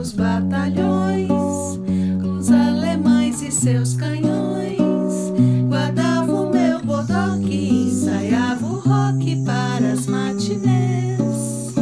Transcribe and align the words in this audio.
enfrentava 0.00 0.02
os 0.02 0.12
batalhões, 0.12 1.30
os 2.24 2.50
alemães 2.50 3.42
e 3.42 3.50
seus 3.50 3.94
canhões. 3.94 5.32
Guardava 5.68 6.32
o 6.32 6.50
meu 6.50 6.80
bodoque, 6.82 7.86
ensaiava 7.86 8.66
o 8.66 8.80
rock 8.80 9.44
para 9.44 9.92
as 9.92 10.06
matinês. 10.06 11.74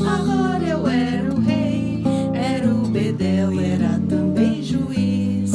Agora 0.00 0.64
eu 0.64 0.86
era 0.88 1.34
o 1.34 1.40
rei, 1.40 2.02
era 2.34 2.68
o 2.68 2.88
bedel, 2.88 3.60
era 3.60 4.00
também 4.08 4.62
juiz. 4.62 5.52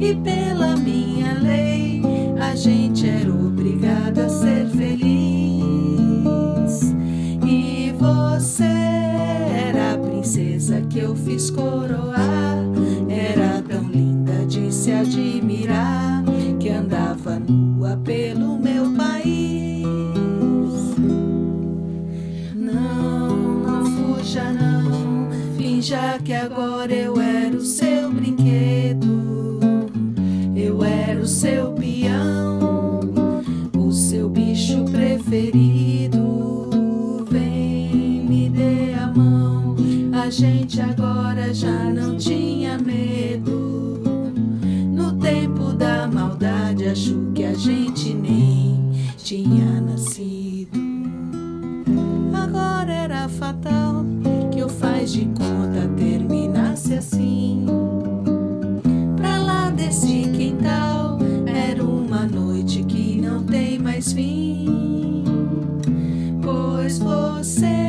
E 0.00 0.14
pela 0.14 0.76
minha 0.76 1.34
lei, 1.34 2.02
a 2.40 2.54
gente 2.54 3.08
era 3.08 3.32
obrigado 3.32 4.20
a 4.20 4.28
ser 4.28 4.66
feliz. 4.68 5.08
E 7.44 7.92
você 7.98 9.07
princesa 10.28 10.82
que 10.82 10.98
eu 10.98 11.16
fiz 11.16 11.48
coroar. 11.50 12.58
Era 13.08 13.62
tão 13.62 13.88
linda 13.90 14.44
de 14.46 14.72
se 14.72 14.92
admirar 14.92 16.22
que 16.60 16.68
andava 16.68 17.38
nua 17.38 17.96
pelo 18.04 18.58
meu 18.58 18.92
país. 18.92 19.86
Não, 22.54 23.36
não 23.58 23.84
fuja, 23.86 24.52
não. 24.52 25.30
Finja 25.56 26.18
que 26.22 26.34
agora 26.34 26.92
eu 26.92 27.18
era 27.18 27.56
o 27.56 27.62
seu 27.62 28.12
brinquedo. 28.12 29.58
Eu 30.54 30.84
era 30.84 31.20
o 31.20 31.26
seu 31.26 31.72
peão, 31.72 33.00
o 33.74 33.90
seu 33.92 34.28
bicho 34.28 34.84
preferido. 34.90 35.97
Gente 40.30 40.80
agora 40.80 41.52
já 41.54 41.84
não 41.90 42.16
tinha 42.16 42.78
medo. 42.78 44.00
No 44.92 45.14
tempo 45.18 45.72
da 45.72 46.06
maldade, 46.06 46.86
acho 46.86 47.32
que 47.34 47.44
a 47.44 47.54
gente 47.54 48.12
nem 48.14 48.92
tinha 49.16 49.80
nascido. 49.80 50.78
Agora 52.32 52.92
era 52.92 53.28
fatal 53.28 54.04
que 54.52 54.60
eu 54.60 54.68
faz 54.68 55.12
de 55.12 55.24
conta 55.24 55.88
terminasse 55.96 56.94
assim. 56.94 57.64
Pra 59.16 59.38
lá 59.42 59.70
desse 59.70 60.30
quintal 60.36 61.18
era 61.46 61.82
uma 61.82 62.26
noite 62.26 62.84
que 62.84 63.20
não 63.20 63.42
tem 63.42 63.78
mais 63.78 64.12
fim. 64.12 65.24
Pois 66.42 66.98
você 66.98 67.88